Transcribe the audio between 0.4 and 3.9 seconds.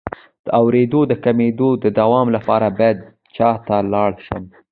د اوریدو د کمیدو د دوام لپاره باید چا ته